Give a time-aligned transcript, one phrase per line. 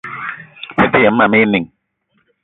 [0.77, 1.67] Mete yem mam éè inìng